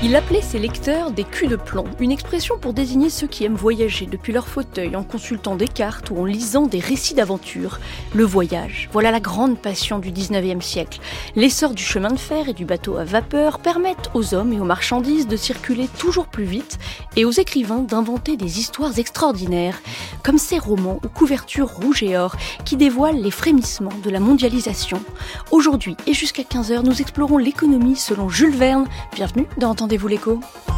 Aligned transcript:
Il 0.00 0.14
appelait 0.14 0.42
ses 0.42 0.60
lecteurs 0.60 1.10
des 1.10 1.24
culs 1.24 1.48
de 1.48 1.56
plomb, 1.56 1.86
une 1.98 2.12
expression 2.12 2.56
pour 2.56 2.72
désigner 2.72 3.10
ceux 3.10 3.26
qui 3.26 3.44
aiment 3.44 3.56
voyager 3.56 4.06
depuis 4.06 4.32
leur 4.32 4.46
fauteuil 4.46 4.94
en 4.94 5.02
consultant 5.02 5.56
des 5.56 5.66
cartes 5.66 6.10
ou 6.10 6.20
en 6.20 6.24
lisant 6.24 6.66
des 6.66 6.78
récits 6.78 7.14
d'aventure. 7.14 7.80
Le 8.14 8.22
voyage, 8.22 8.88
voilà 8.92 9.10
la 9.10 9.18
grande 9.18 9.58
passion 9.58 9.98
du 9.98 10.12
19e 10.12 10.60
siècle. 10.60 11.00
L'essor 11.34 11.74
du 11.74 11.82
chemin 11.82 12.10
de 12.10 12.16
fer 12.16 12.48
et 12.48 12.52
du 12.52 12.64
bateau 12.64 12.96
à 12.96 13.02
vapeur 13.02 13.58
permettent 13.58 14.10
aux 14.14 14.34
hommes 14.34 14.52
et 14.52 14.60
aux 14.60 14.64
marchandises 14.64 15.26
de 15.26 15.36
circuler 15.36 15.88
toujours 15.98 16.28
plus 16.28 16.44
vite 16.44 16.78
et 17.16 17.24
aux 17.24 17.32
écrivains 17.32 17.80
d'inventer 17.80 18.36
des 18.36 18.60
histoires 18.60 18.96
extraordinaires, 19.00 19.80
comme 20.22 20.38
ces 20.38 20.60
romans 20.60 21.00
aux 21.04 21.08
couvertures 21.08 21.70
rouge 21.70 22.04
et 22.04 22.16
or 22.16 22.36
qui 22.64 22.76
dévoilent 22.76 23.20
les 23.20 23.32
frémissements 23.32 23.90
de 24.04 24.10
la 24.10 24.20
mondialisation. 24.20 25.02
Aujourd'hui 25.50 25.96
et 26.06 26.14
jusqu'à 26.14 26.44
15h, 26.44 26.84
nous 26.84 27.00
explorons 27.00 27.38
l'économie 27.38 27.96
selon 27.96 28.28
Jules 28.28 28.54
Verne. 28.54 28.86
Bienvenue 29.16 29.48
dans 29.56 29.87
Entendez-vous 29.88 30.08
l'écho 30.08 30.40